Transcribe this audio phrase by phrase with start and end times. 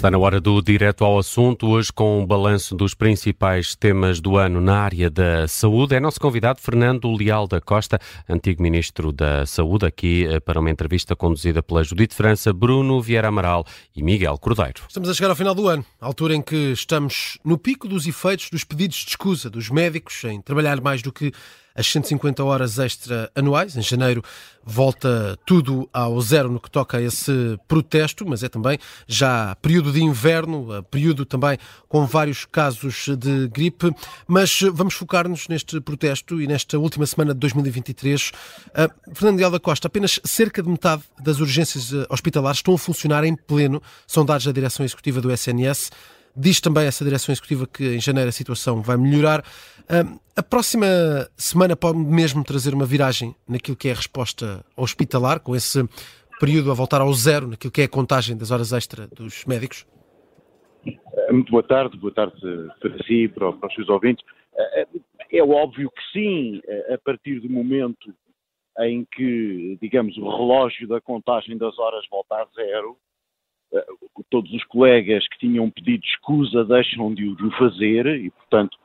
[0.00, 4.38] Está na hora do direto ao assunto, hoje com um balanço dos principais temas do
[4.38, 5.94] ano na área da saúde.
[5.94, 10.70] É nosso convidado Fernando Leal da Costa, antigo ministro da Saúde, aqui eh, para uma
[10.70, 13.62] entrevista conduzida pela Judite França, Bruno Vieira Amaral
[13.94, 14.84] e Miguel Cordeiro.
[14.88, 18.48] Estamos a chegar ao final do ano, altura em que estamos no pico dos efeitos
[18.48, 21.30] dos pedidos de escusa dos médicos em trabalhar mais do que
[21.80, 23.74] as 150 horas extra anuais.
[23.76, 24.22] Em janeiro
[24.62, 29.90] volta tudo ao zero no que toca a esse protesto, mas é também já período
[29.90, 33.90] de inverno, eh, período também com vários casos de gripe.
[34.28, 38.28] Mas vamos focar-nos neste protesto e nesta última semana de 2023.
[38.28, 42.78] Uh, Fernando Leal da Costa, apenas cerca de metade das urgências eh, hospitalares estão a
[42.78, 45.90] funcionar em pleno, são dados da direção executiva do SNS.
[46.36, 49.44] Diz também essa direção executiva que em janeiro a situação vai melhorar.
[50.36, 50.86] A próxima
[51.36, 55.82] semana pode mesmo trazer uma viragem naquilo que é a resposta hospitalar, com esse
[56.38, 59.86] período a voltar ao zero, naquilo que é a contagem das horas extra dos médicos?
[61.30, 62.40] Muito boa tarde, boa tarde
[62.80, 64.24] para si para, para os seus ouvintes.
[64.56, 64.86] É,
[65.32, 66.60] é óbvio que sim,
[66.92, 68.12] a partir do momento
[68.78, 73.09] em que, digamos, o relógio da contagem das horas volta a zero, eh,
[74.30, 78.76] todos os colegas que tinham pedido escusa deixam de o fazer e, portanto,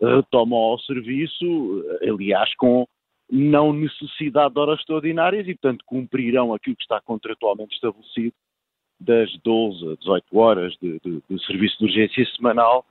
[0.00, 2.86] retomam ao serviço, eh, aliás, com
[3.30, 8.34] não necessidade de horas extraordinárias e, portanto, cumprirão aquilo que está contratualmente estabelecido
[8.98, 12.84] das 12 a 18 horas de, de, de serviço de urgência semanal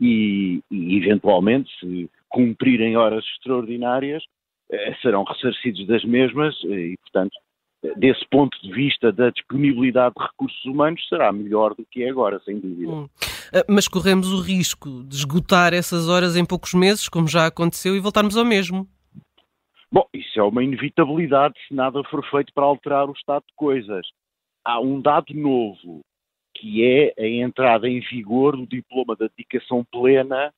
[0.00, 4.22] e, e, eventualmente, se cumprirem horas extraordinárias,
[4.70, 7.34] eh, serão ressarcidos das mesmas e, portanto,
[7.96, 12.40] desse ponto de vista da disponibilidade de recursos humanos, será melhor do que é agora,
[12.44, 12.90] sem dúvida.
[12.90, 13.08] Hum.
[13.52, 17.96] Ah, mas corremos o risco de esgotar essas horas em poucos meses, como já aconteceu,
[17.96, 18.86] e voltarmos ao mesmo.
[19.90, 24.06] Bom, isso é uma inevitabilidade se nada for feito para alterar o estado de coisas.
[24.64, 26.00] Há um dado novo,
[26.54, 30.52] que é a entrada em vigor do diploma da dedicação plena,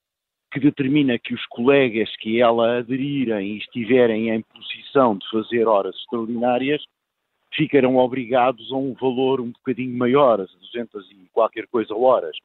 [0.53, 5.97] que determina que os colegas que ela aderirem e estiverem em posição de fazer horas
[5.97, 6.85] extraordinárias
[7.55, 12.37] ficarão obrigados a um valor um bocadinho maior, 200 e qualquer coisa horas.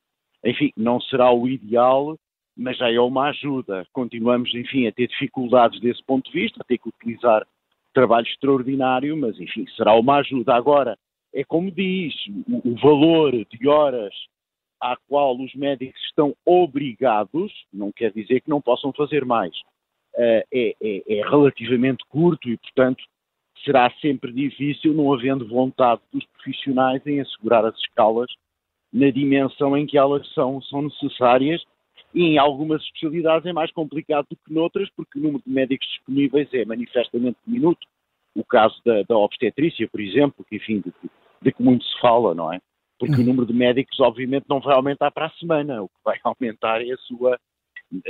[0.44, 2.18] Enfim, não será o ideal,
[2.56, 3.86] mas já é uma ajuda.
[3.92, 7.46] Continuamos, enfim, a ter dificuldades desse ponto de vista, a ter que utilizar
[7.94, 10.54] trabalho extraordinário, mas, enfim, será uma ajuda.
[10.54, 10.98] Agora,
[11.34, 12.14] é como diz,
[12.48, 14.14] o, o valor de horas
[14.82, 19.54] à qual os médicos estão obrigados, não quer dizer que não possam fazer mais,
[20.16, 23.04] uh, é, é, é relativamente curto e, portanto,
[23.64, 28.30] será sempre difícil, não havendo vontade dos profissionais em assegurar as escalas
[28.92, 31.64] na dimensão em que elas são, são necessárias
[32.14, 35.88] e em algumas especialidades é mais complicado do que noutras, porque o número de médicos
[35.88, 37.86] disponíveis é manifestamente diminuto.
[38.36, 40.94] O caso da, da obstetrícia, por exemplo, que enfim, de,
[41.42, 42.60] de, que muito se fala, não é?
[42.98, 45.84] Porque o número de médicos, obviamente, não vai aumentar para a semana.
[45.84, 47.40] O que vai aumentar é a sua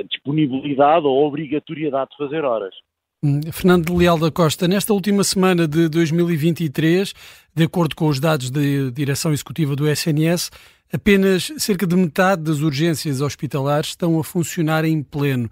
[0.10, 2.76] disponibilidade ou obrigatoriedade de fazer horas.
[3.22, 7.14] Hum, Fernando Leal da Costa, nesta última semana de 2023,
[7.54, 8.62] de acordo com os dados da
[8.94, 10.50] direção executiva do SNS,
[10.94, 15.50] apenas cerca de metade das urgências hospitalares estão a funcionar em pleno.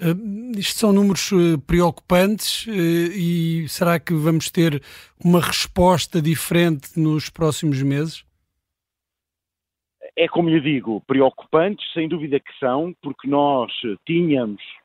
[0.00, 4.80] Uh, isto são números uh, preocupantes uh, e será que vamos ter
[5.18, 8.24] uma resposta diferente nos próximos meses?
[10.16, 13.72] É como lhe digo, preocupantes, sem dúvida que são, porque nós
[14.06, 14.77] tínhamos eh,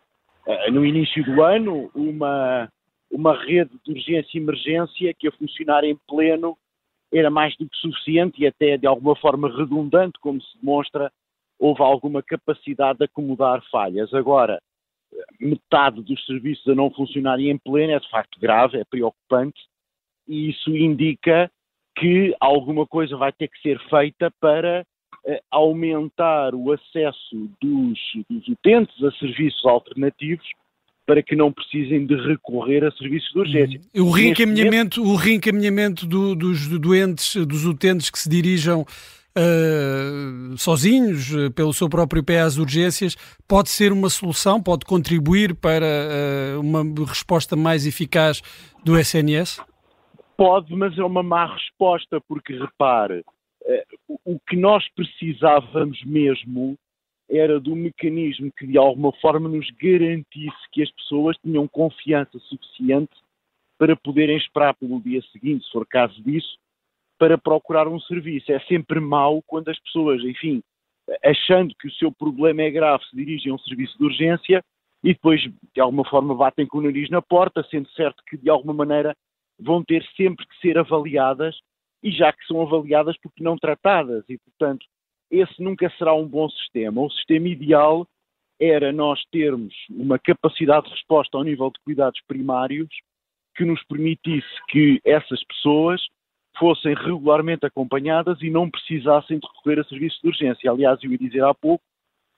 [0.71, 2.69] no início do ano, uma,
[3.11, 6.57] uma rede de urgência e emergência que a funcionar em pleno
[7.11, 11.11] era mais do que suficiente e até de alguma forma redundante, como se demonstra,
[11.59, 14.13] houve alguma capacidade de acomodar falhas.
[14.13, 14.59] Agora,
[15.39, 19.61] metade dos serviços a não funcionarem em pleno é de facto grave, é preocupante
[20.27, 21.51] e isso indica
[21.97, 24.83] que alguma coisa vai ter que ser feita para
[25.49, 30.45] aumentar o acesso dos, dos utentes a serviços alternativos
[31.05, 33.81] para que não precisem de recorrer a serviços de urgência.
[33.95, 35.13] O reencaminhamento, momento...
[35.13, 41.89] o reencaminhamento do, dos doentes, dos utentes que se dirijam uh, sozinhos, uh, pelo seu
[41.89, 43.15] próprio pé às urgências,
[43.47, 45.85] pode ser uma solução, pode contribuir para
[46.55, 48.41] uh, uma resposta mais eficaz
[48.83, 49.61] do SNS?
[50.37, 53.23] Pode, mas é uma má resposta, porque repare, eh,
[54.25, 56.77] o que nós precisávamos mesmo
[57.29, 62.37] era de um mecanismo que de alguma forma nos garantisse que as pessoas tinham confiança
[62.39, 63.13] suficiente
[63.77, 66.57] para poderem esperar pelo dia seguinte, se for caso disso,
[67.17, 68.51] para procurar um serviço.
[68.51, 70.61] É sempre mau quando as pessoas, enfim,
[71.23, 74.63] achando que o seu problema é grave, se dirigem a um serviço de urgência
[75.03, 78.49] e depois, de alguma forma, batem com o nariz na porta, sendo certo que, de
[78.49, 79.15] alguma maneira,
[79.59, 81.57] vão ter sempre que ser avaliadas
[82.03, 84.85] e já que são avaliadas porque não tratadas e, portanto,
[85.31, 87.01] esse nunca será um bom sistema.
[87.01, 88.05] O sistema ideal
[88.59, 92.89] era nós termos uma capacidade de resposta ao nível de cuidados primários
[93.55, 96.01] que nos permitisse que essas pessoas
[96.57, 100.69] fossem regularmente acompanhadas e não precisassem de recorrer a serviços de urgência.
[100.69, 101.83] Aliás, eu ia dizer há pouco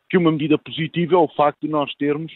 [0.10, 2.32] que uma medida positiva é o facto de nós termos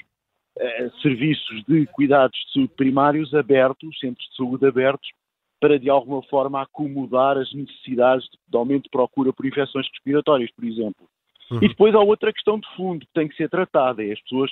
[0.58, 5.10] eh, serviços de cuidados de saúde primários abertos, centros de saúde abertos,
[5.59, 10.63] para de alguma forma acomodar as necessidades de aumento de procura por infecções respiratórias, por
[10.63, 11.07] exemplo.
[11.51, 11.59] Uhum.
[11.61, 14.51] E depois há outra questão de fundo que tem que ser tratada, é as pessoas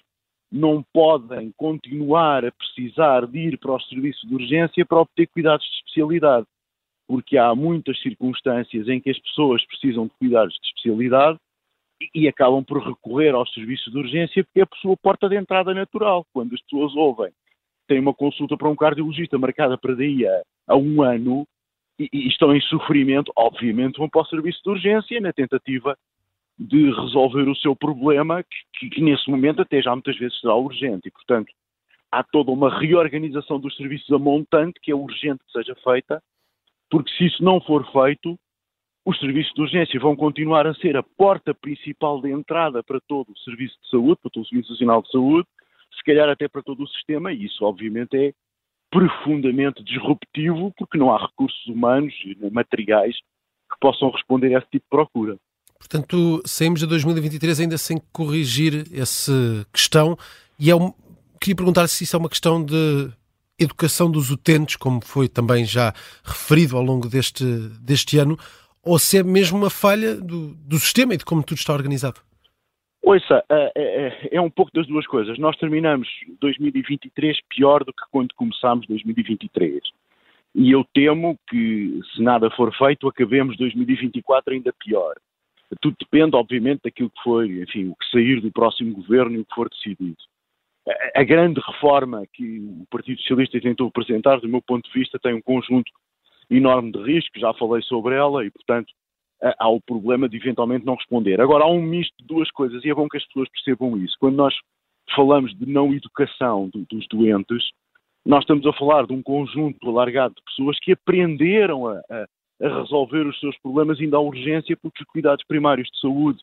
[0.51, 5.65] não podem continuar a precisar de ir para os serviços de urgência para obter cuidados
[5.65, 6.48] de especialidade,
[7.07, 11.38] porque há muitas circunstâncias em que as pessoas precisam de cuidados de especialidade
[12.01, 15.36] e, e acabam por recorrer aos serviços de urgência porque é a sua porta de
[15.36, 16.25] entrada natural.
[16.33, 17.31] Quando as pessoas ouvem
[17.88, 21.48] têm uma consulta para um cardiologista marcada para daí a, a um ano
[22.00, 25.98] e, e, estão em sofrimento, obviamente vão para o serviço de urgência na tentativa
[26.60, 28.44] de resolver o seu problema,
[28.74, 31.08] que, que, nesse momento até já muitas vezes será urgente.
[31.08, 31.52] E, portanto,
[32.12, 36.22] há toda uma reorganização dos serviços a montante que é urgente que seja feita,
[36.90, 38.38] porque se isso não for feito,
[39.06, 43.31] os serviços de urgência vão continuar a ser a porta principal de entrada para todo
[43.31, 45.48] o serviço de saúde, para todo o Serviço Nacional de Saúde,
[45.96, 48.34] se calhar até para todo o sistema, e isso obviamente é
[48.92, 54.86] profundamente disruptivo, porque não há recursos humanos e materiais que possam responder a esse tipo
[54.86, 55.38] de procura.
[55.78, 60.18] Portanto, saímos de 2023 ainda sem corrigir essa questão.
[60.60, 60.94] E é um...
[61.39, 63.10] queria perguntar se isso é uma questão de
[63.60, 65.94] educação dos utentes, como foi também já
[66.24, 67.44] referido ao longo deste,
[67.81, 68.38] deste ano,
[68.83, 72.22] ou se é mesmo uma falha do, do sistema e de como tudo está organizado.
[73.07, 75.39] Ouça, é, é, é, um pouco das duas coisas.
[75.39, 76.09] Nós terminamos
[76.42, 79.80] 2023 pior do que quando começámos 2023.
[80.54, 85.15] E eu temo que, se nada for feito, acabemos 2024 ainda pior.
[85.81, 89.45] Tudo depende, obviamente, daquilo que foi, enfim, o que sair do próximo governo e o
[89.45, 90.18] que for decidido.
[91.15, 95.33] A grande reforma que o Partido Socialista tentou apresentar, do meu ponto de vista, tem
[95.33, 95.94] um conjunto
[96.50, 98.92] enorme de riscos, já falei sobre ela e, portanto,
[99.42, 101.39] há o problema de eventualmente não responder.
[101.39, 104.16] Agora, há um misto de duas coisas e é bom que as pessoas percebam isso.
[104.19, 104.54] Quando nós
[105.16, 107.63] falamos de não educação do, dos doentes,
[108.25, 112.25] nós estamos a falar de um conjunto alargado de pessoas que aprenderam a, a,
[112.62, 116.40] a resolver os seus problemas ainda à urgência, porque os cuidados primários de saúde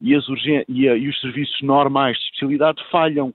[0.00, 0.12] e,
[0.68, 3.32] e, a, e os serviços normais de especialidade falham.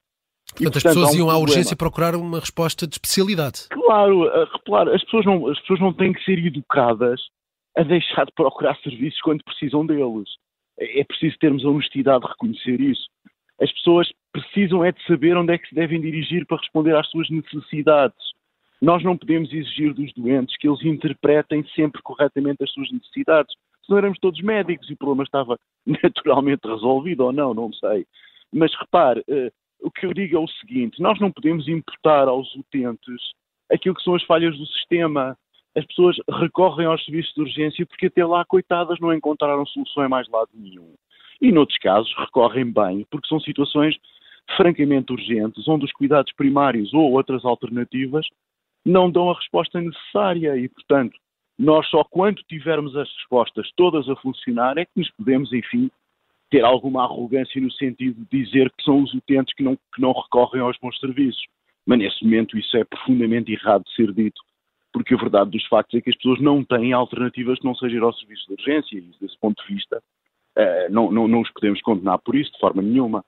[0.47, 3.67] Portanto, e, portanto as pessoas um iam à urgência procurar uma resposta de especialidade.
[3.69, 4.29] Claro,
[4.65, 7.21] claro as, pessoas não, as pessoas não têm que ser educadas
[7.75, 10.29] a deixar de procurar serviços quando precisam deles.
[10.79, 13.07] É, preciso termos a honestidade de reconhecer isso.
[13.61, 17.09] As pessoas precisam é de saber onde é que se devem dirigir para responder às
[17.09, 18.17] suas necessidades.
[18.81, 23.53] Nós não podemos exigir dos doentes que eles interpretem sempre corretamente as suas necessidades.
[23.83, 25.57] Se não éramos todos médicos e o problema estava
[26.03, 28.05] naturalmente resolvido ou não, não sei.
[28.51, 29.51] Mas repare, uh,
[29.81, 33.21] o que eu digo é o seguinte: nós não podemos imputar aos utentes
[33.71, 35.37] aquilo que são as falhas do sistema
[35.75, 40.09] as pessoas recorrem aos serviços de urgência porque até lá, coitadas, não encontraram solução em
[40.09, 40.93] mais lado nenhum.
[41.41, 43.95] E noutros casos recorrem bem, porque são situações
[44.55, 48.25] francamente urgentes, onde os cuidados primários ou outras alternativas
[48.85, 51.17] não dão a resposta necessária e, portanto,
[51.57, 55.89] nós só quando tivermos as respostas todas a funcionar é que nos podemos, enfim,
[56.49, 60.13] ter alguma arrogância no sentido de dizer que são os utentes que não, que não
[60.13, 61.43] recorrem aos bons serviços.
[61.85, 64.41] Mas nesse momento isso é profundamente errado de ser dito
[64.95, 67.97] porque a verdade dos factos é que as pessoas não têm alternativas que não sejam
[67.97, 70.01] ir ao serviço de urgência e, desse ponto de vista,
[70.57, 73.21] uh, não, não, não os podemos condenar por isso de forma nenhuma.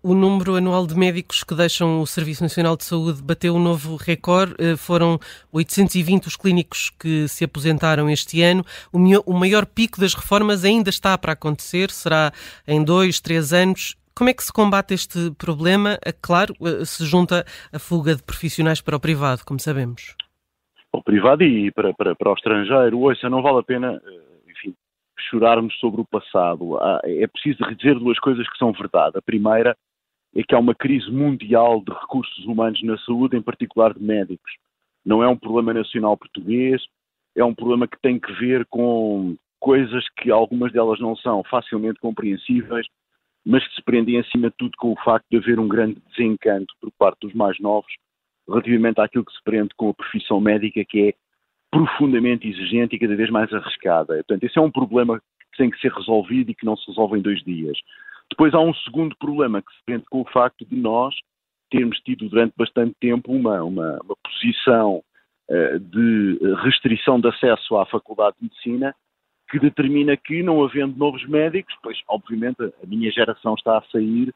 [0.00, 3.96] O número anual de médicos que deixam o Serviço Nacional de Saúde bateu um novo
[3.96, 4.54] recorde.
[4.58, 5.18] Eh, foram
[5.52, 8.64] 820 os clínicos que se aposentaram este ano.
[8.92, 12.32] O maior pico das reformas ainda está para acontecer, será
[12.66, 13.96] em dois, três anos.
[14.14, 15.98] Como é que se combate este problema?
[16.06, 16.54] Eh, claro,
[16.86, 20.14] se junta a fuga de profissionais para o privado, como sabemos
[20.92, 22.98] ao privado e para, para, para o estrangeiro.
[22.98, 24.74] Ouça, não vale a pena, eh, enfim,
[25.30, 26.78] chorarmos sobre o passado.
[27.04, 29.18] É preciso dizer duas coisas que são verdade.
[29.18, 29.76] A primeira
[30.34, 34.52] é que há uma crise mundial de recursos humanos na saúde, em particular de médicos.
[35.04, 36.82] Não é um problema nacional português,
[37.34, 42.00] é um problema que tem que ver com coisas que algumas delas não são facilmente
[42.00, 42.86] compreensíveis,
[43.44, 46.72] mas que se prendem acima de tudo com o facto de haver um grande desencanto
[46.80, 47.92] por parte dos mais novos
[48.50, 51.14] relativamente àquilo que se prende com a profissão médica, que é
[51.70, 54.14] profundamente exigente e cada vez mais arriscada.
[54.16, 55.20] Portanto, esse é um problema
[55.52, 57.78] que tem que ser resolvido e que não se resolve em dois dias.
[58.30, 61.14] Depois há um segundo problema que se prende com o facto de nós
[61.70, 65.02] termos tido durante bastante tempo uma, uma, uma posição
[65.48, 68.94] uh, de restrição de acesso à Faculdade de Medicina
[69.50, 74.32] que determina que, não havendo novos médicos, pois obviamente a minha geração está a sair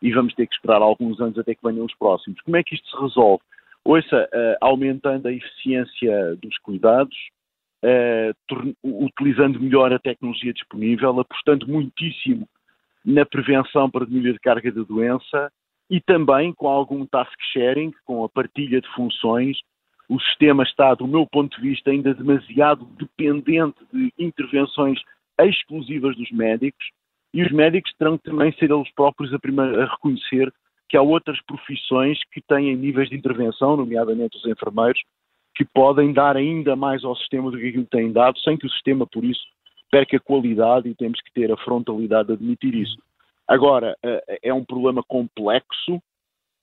[0.00, 2.40] e vamos ter que esperar alguns anos até que venham os próximos.
[2.42, 3.42] Como é que isto se resolve?
[3.88, 7.16] Ouça, uh, aumentando a eficiência dos cuidados,
[7.82, 12.46] uh, utilizando melhor a tecnologia disponível, apostando muitíssimo
[13.02, 15.50] na prevenção para diminuir a carga da doença
[15.88, 19.56] e também com algum task sharing, com a partilha de funções.
[20.06, 25.00] O sistema está, do meu ponto de vista, ainda demasiado dependente de intervenções
[25.40, 26.84] exclusivas dos médicos
[27.32, 30.52] e os médicos terão também ser eles próprios a, primeira, a reconhecer
[30.88, 35.00] que há outras profissões que têm níveis de intervenção, nomeadamente os enfermeiros,
[35.54, 38.66] que podem dar ainda mais ao sistema do que aquilo que têm dado, sem que
[38.66, 39.42] o sistema, por isso,
[39.90, 42.96] perca qualidade e temos que ter a frontalidade de admitir isso.
[43.46, 46.00] Agora, eh, é um problema complexo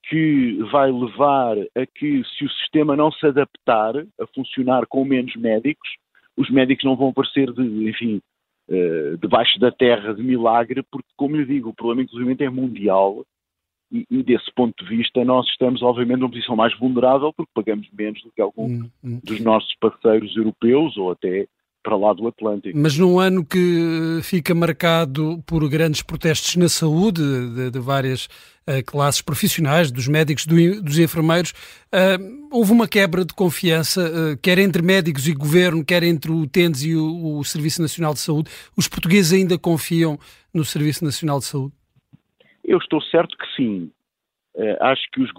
[0.07, 5.35] que vai levar a que, se o sistema não se adaptar a funcionar com menos
[5.35, 5.89] médicos,
[6.37, 8.21] os médicos não vão aparecer, de, enfim,
[8.69, 13.25] eh, debaixo da terra de milagre, porque, como eu digo, o problema, inclusive, é mundial
[13.91, 17.87] e, e, desse ponto de vista, nós estamos, obviamente, numa posição mais vulnerável porque pagamos
[17.97, 19.19] menos do que algum hum, hum.
[19.23, 21.47] dos nossos parceiros europeus ou até
[21.85, 22.75] para lá do Atlântico.
[22.75, 28.25] Mas num ano que fica marcado por grandes protestos na saúde de, de várias
[28.67, 31.51] uh, classes profissionais, dos médicos, do, dos enfermeiros,
[31.93, 36.47] uh, houve uma quebra de confiança, uh, quer entre médicos e governo, quer entre o
[36.47, 38.49] TENDES e o, o Serviço Nacional de Saúde.
[38.75, 40.17] Os portugueses ainda confiam
[40.51, 41.73] no Serviço Nacional de Saúde?
[42.65, 43.91] Eu estou certo que sim.
[44.55, 45.29] Uh, acho que, os,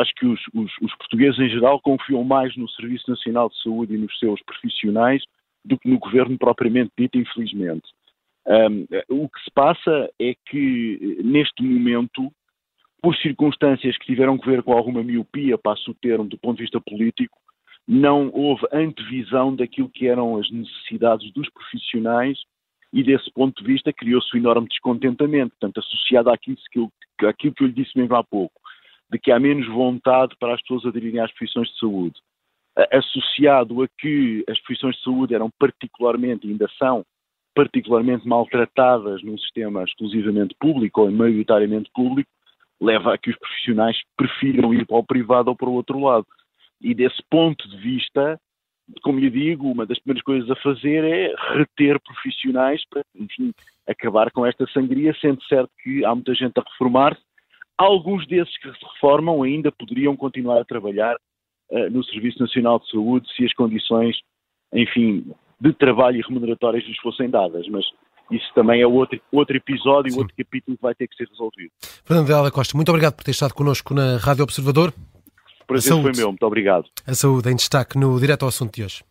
[0.00, 3.94] acho que os, os, os, portugueses em geral confiam mais no Serviço Nacional de Saúde
[3.94, 5.22] e nos seus profissionais
[5.64, 7.88] do que no governo propriamente dito, infelizmente.
[8.46, 12.30] Um, o que se passa é que, neste momento,
[13.02, 16.62] por circunstâncias que tiveram que ver com alguma miopia, passo o termo, do ponto de
[16.62, 17.36] vista político,
[17.88, 22.38] não houve antevisão daquilo que eram as necessidades dos profissionais
[22.92, 27.62] e desse ponto de vista criou-se um enorme descontentamento, portanto, associado àquilo que, àquilo que
[27.62, 28.60] eu lhe disse mesmo há pouco,
[29.10, 32.20] de que há menos vontade para as pessoas aderirem às profissões de saúde,
[32.92, 37.04] associado a que as profissões de saúde eram particularmente, ainda são,
[37.54, 42.30] particularmente maltratadas num sistema exclusivamente público ou maioritariamente público,
[42.80, 46.26] leva a que os profissionais prefiram ir para o privado ou para o outro lado.
[46.80, 48.38] E desse ponto de vista,
[49.02, 53.52] como lhe digo, uma das primeiras coisas a fazer é reter profissionais para, enfim,
[53.86, 57.20] acabar com esta sangria, sendo certo que há muita gente a reformar-se.
[57.76, 61.16] Alguns desses que se reformam ainda poderiam continuar a trabalhar
[61.70, 64.16] uh, no Serviço Nacional de Saúde se as condições,
[64.72, 67.84] enfim, de trabalho e remuneratórias lhes fossem dadas, mas
[68.30, 70.18] isso também é outro, outro episódio, Sim.
[70.18, 71.70] outro capítulo que vai ter que ser resolvido.
[72.04, 74.92] Fernando Dela Costa, muito obrigado por ter estado connosco na Rádio Observador.
[75.66, 76.86] O prazer foi meu, muito obrigado.
[77.04, 79.02] A saúde em destaque no Direto ao Assunto de hoje.